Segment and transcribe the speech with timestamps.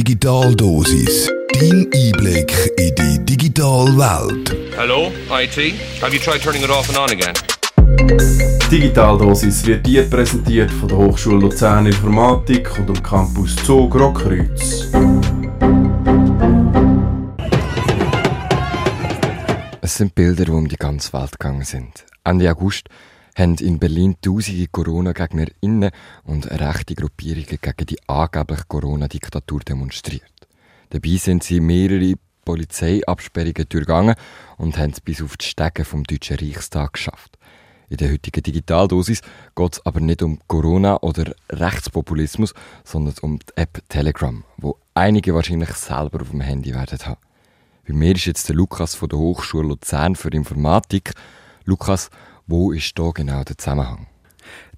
[0.00, 1.30] Digitaldosis.
[1.52, 4.56] Dein Einblick in die digitale Welt.
[4.74, 5.74] Hello, IT.
[6.00, 7.34] Have you tried turning it off and on again?
[8.70, 14.88] Digitaldosis wird dir präsentiert von der Hochschule Luzern Informatik und dem Campus Zug Rockkreuz.
[19.82, 22.06] Es sind Bilder, die um die ganze Welt gegangen sind.
[22.24, 22.88] Ende August
[23.36, 25.90] haben in Berlin tausende Corona-GegnerInnen
[26.24, 30.22] und rechte Gruppierungen gegen die angebliche Corona-Diktatur demonstriert.
[30.90, 32.14] Dabei sind sie mehrere
[32.44, 34.16] Polizeiabsperrungen durchgegangen
[34.56, 37.38] und haben es bis auf die Stege vom Deutschen Reichstag geschafft.
[37.88, 39.20] In der heutigen Digitaldosis
[39.56, 42.54] geht es aber nicht um Corona oder Rechtspopulismus,
[42.84, 47.20] sondern um die App Telegram, wo einige wahrscheinlich selber auf dem Handy werden haben.
[47.86, 51.12] Bei mir ist jetzt der Lukas von der Hochschule Luzern für Informatik.
[51.64, 52.10] Lukas,
[52.50, 54.06] wo ist da genau der Zusammenhang?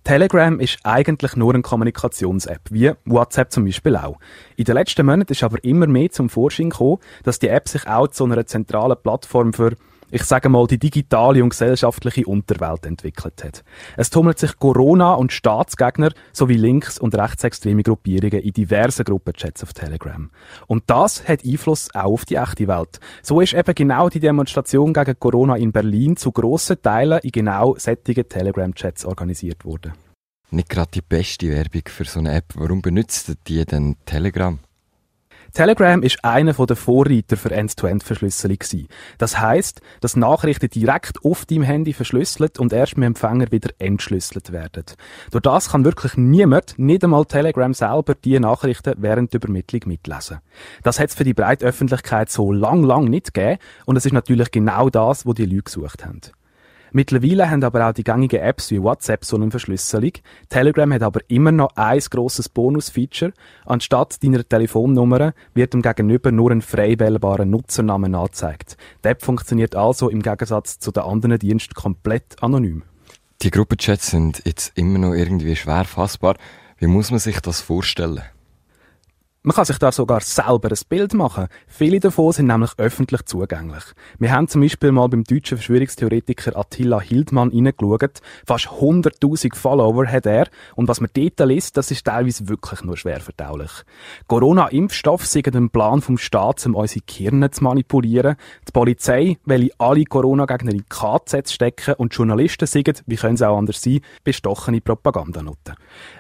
[0.05, 4.19] Telegram ist eigentlich nur eine Kommunikations-App, wie WhatsApp zum Beispiel auch.
[4.57, 7.87] In den letzten Monaten ist aber immer mehr zum Vorschein gekommen, dass die App sich
[7.87, 9.77] auch zu einer zentralen Plattform für
[10.13, 13.65] ich sage mal, die digitale und gesellschaftliche Unterwelt entwickelt hat.
[13.97, 19.73] Es tummelt sich Corona- und Staatsgegner sowie links- und rechtsextreme Gruppierungen in diversen Gruppenchats auf
[19.73, 20.31] Telegram.
[20.67, 23.01] Und das hat Einfluss auch auf die echte Welt.
[23.23, 27.75] So ist eben genau die Demonstration gegen Corona in Berlin zu grossen Teilen in genau
[27.77, 29.95] sättigen Telegram-Chats organisiert worden.
[30.51, 32.53] Nicht gerade die beste Werbung für so eine App.
[32.55, 34.59] Warum benutzt die denn Telegram?
[35.53, 38.57] Telegram ist einer der Vorreiter für End-to-End-Verschlüsselung.
[39.19, 44.51] Das heißt, dass Nachrichten direkt auf deinem Handy verschlüsselt und erst mit Empfänger wieder entschlüsselt
[44.51, 44.85] werden.
[45.31, 50.39] Durch das kann wirklich niemand, nicht einmal Telegram selber, diese Nachrichten während der Übermittlung mitlesen.
[50.85, 54.13] Das hat es für die breite Öffentlichkeit so lang, lang nicht gegeben und es ist
[54.13, 56.21] natürlich genau das, was die Leute gesucht haben.
[56.95, 60.13] Mittlerweile haben aber auch die gängigen Apps wie WhatsApp so eine Verschlüsselung.
[60.51, 63.33] Telegram hat aber immer noch ein grosses Bonus-Feature.
[63.65, 68.77] Anstatt deiner Telefonnummer wird dem Gegenüber nur ein frei wählbarer Nutzername angezeigt.
[69.03, 72.83] Die App funktioniert also im Gegensatz zu den anderen Diensten komplett anonym.
[73.41, 76.37] Die Gruppenchats sind jetzt immer noch irgendwie schwer fassbar.
[76.77, 78.21] Wie muss man sich das vorstellen?
[79.45, 81.49] Man kann sich da sogar selber ein Bild machen.
[81.67, 83.83] Viele davon sind nämlich öffentlich zugänglich.
[84.21, 88.21] Wir haben zum Beispiel mal beim deutschen Verschwörungstheoretiker Attila Hildmann reingeschaut.
[88.47, 90.47] Fast 100.000 Follower hat er.
[90.77, 93.73] Und was man dort liest, das ist teilweise wirklich nur schwer verdaulich.
[94.29, 98.37] Corona-Impfstoff sei ein Plan vom Staat, um unsere Kirnen zu manipulieren.
[98.69, 103.59] Die Polizei will alle Corona-Gegner in KZ stecken und Journalisten sagen, wie können sie auch
[103.59, 105.75] anders sein, bestochene Propagandanoten.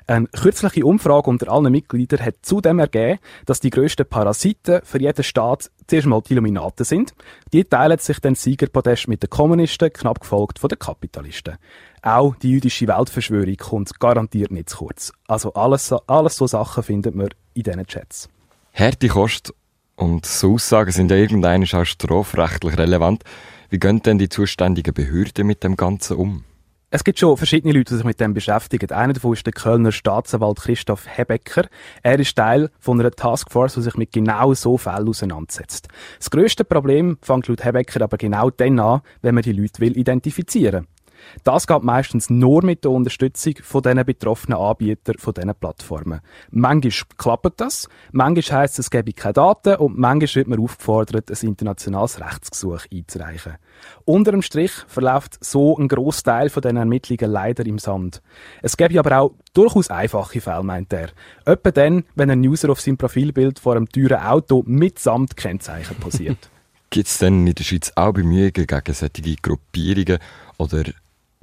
[0.08, 3.11] Eine kürzliche Umfrage unter allen Mitgliedern hat zudem ergeben,
[3.46, 7.14] dass die grössten Parasiten für jeden Staat zuerst mal die Illuminaten sind.
[7.52, 11.56] Die teilen sich den Siegerpodest mit den Kommunisten, knapp gefolgt von den Kapitalisten.
[12.02, 15.12] Auch die jüdische Weltverschwörung kommt garantiert nicht zu kurz.
[15.28, 18.28] Also alles, alles so Sachen findet man in diesen Chats.
[18.72, 19.54] Härte Kost
[19.96, 23.22] und so Aussagen sind ja irgendeine auch strafrechtlich relevant.
[23.70, 26.44] Wie gehen denn die zuständigen Behörden mit dem Ganzen um?
[26.94, 28.92] Es gibt schon verschiedene Leute, die sich mit dem beschäftigen.
[28.92, 31.66] Einer davon ist der Kölner Staatsanwalt Christoph Hebecker.
[32.02, 35.88] Er ist Teil von einer Taskforce, die sich mit genau so Fällen auseinandersetzt.
[36.18, 39.96] Das grösste Problem fängt laut Hebecker aber genau dann an, wenn man die Leute will
[39.96, 40.86] identifizieren
[41.44, 46.20] das geht meistens nur mit der Unterstützung von diesen betroffenen Anbietern von diesen Plattformen.
[46.50, 51.30] Manchmal klappt das, manchmal heisst es, es gebe keine Daten und manchmal wird man aufgefordert,
[51.30, 53.56] ein internationales Rechtsgesuch einzureichen.
[54.04, 58.22] Unter dem Strich verläuft so ein Großteil von diesen Ermittlungen leider im Sand.
[58.62, 61.10] Es gäbe aber auch durchaus einfache Fälle, meint er.
[61.44, 66.50] Etwa dann, wenn ein User auf seinem Profilbild vor einem teuren Auto mitsamt Kennzeichen posiert.
[66.90, 70.18] Gibt es denn in der Schweiz auch Bemühungen gegen solche Gruppierungen
[70.58, 70.84] oder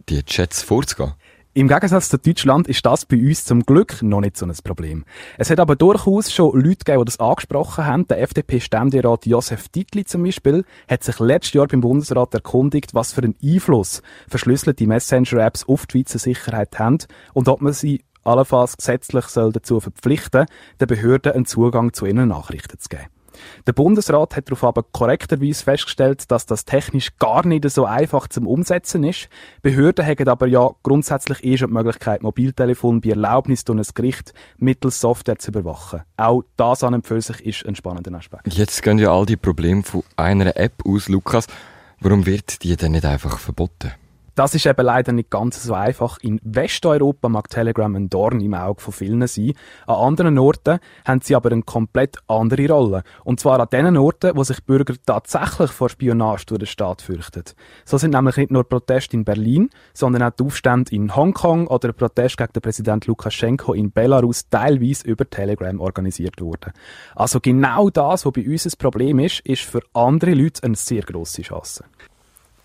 [0.08, 1.14] die Chats vorzugehen?
[1.56, 5.04] Im Gegensatz zu Deutschland ist das bei uns zum Glück noch nicht so ein Problem.
[5.38, 8.08] Es hat aber durchaus schon Leute gegeben, die das angesprochen haben.
[8.08, 13.24] Der FDP-Ständerat Josef Dietli zum Beispiel hat sich letztes Jahr beim Bundesrat erkundigt, was für
[13.24, 17.00] einen Einfluss verschlüsselte Messenger-Apps auf die Schweizer Sicherheit haben
[17.34, 20.46] und ob man sie allenfalls gesetzlich soll dazu verpflichten,
[20.80, 23.08] den Behörden einen Zugang zu ihren Nachrichten zu geben.
[23.68, 28.48] Der Bundesrat hat darauf aber korrekterweise festgestellt, dass das technisch gar nicht so einfach zum
[28.48, 29.30] Umsetzen ist.
[29.62, 34.34] Behörden haben aber ja grundsätzlich eh schon die Möglichkeit, Mobiltelefon bei Erlaubnis durch ein Gericht
[34.58, 36.02] mittels Software zu überwachen.
[36.18, 38.54] Auch das an für sich ist ein spannender Aspekt.
[38.54, 41.48] Jetzt gehen ja all die Probleme von einer App aus, Lukas.
[42.00, 43.92] Warum wird die denn nicht einfach verboten?
[44.40, 46.18] Das ist eben leider nicht ganz so einfach.
[46.22, 49.52] In Westeuropa mag Telegram ein Dorn im Auge von vielen sein.
[49.86, 53.04] An anderen Orten haben sie aber eine komplett andere Rolle.
[53.26, 57.44] Und zwar an den Orten, wo sich Bürger tatsächlich vor Spionage durch den Staat fürchten.
[57.84, 61.92] So sind nämlich nicht nur Proteste in Berlin, sondern auch die Aufstände in Hongkong oder
[61.92, 66.72] Protest gegen den Präsident Lukaschenko in Belarus teilweise über Telegram organisiert worden.
[67.14, 71.02] Also genau das, was bei uns ein Problem ist, ist für andere Leute eine sehr
[71.02, 71.84] grosse Chance.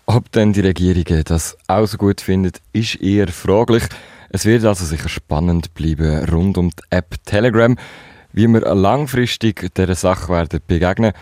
[0.07, 3.83] Ob denn die Regierungen das auch so gut finden, ist eher fraglich.
[4.29, 7.75] Es wird also sicher spannend bleiben rund um die App Telegram,
[8.31, 11.13] wie wir langfristig dieser Sache werden begegnen.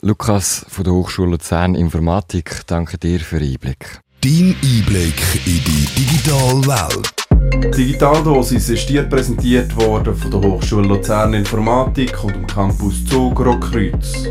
[0.00, 4.00] Lukas von der Hochschule Luzern Informatik, danke dir für den Einblick.
[4.22, 7.76] Dein Einblick in die digitale Welt.
[7.76, 14.28] Digitaldosis ist dir präsentiert worden von der Hochschule Luzern Informatik und dem Campus Zug Rockkreuz.